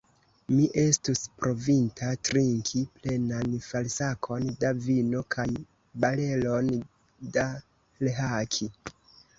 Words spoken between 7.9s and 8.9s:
rhaki.